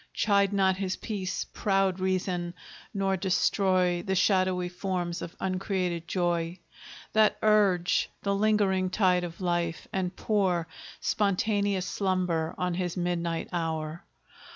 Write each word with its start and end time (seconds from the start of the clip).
Chide 0.15 0.51
not 0.51 0.77
his 0.77 0.95
peace, 0.95 1.45
proud 1.53 1.99
Reason; 1.99 2.55
nor 2.91 3.15
destroy 3.15 4.01
The 4.01 4.15
shadowy 4.15 4.67
forms 4.67 5.21
of 5.21 5.35
uncreated 5.39 6.07
joy, 6.07 6.57
That 7.13 7.37
urge 7.43 8.09
the 8.23 8.33
lingering 8.33 8.89
tide 8.89 9.23
of 9.23 9.41
life, 9.41 9.87
and 9.93 10.15
pour 10.15 10.67
Spontaneous 11.01 11.85
slumber 11.85 12.55
on 12.57 12.73
his 12.73 12.97
midnight 12.97 13.49
hour. 13.53 14.03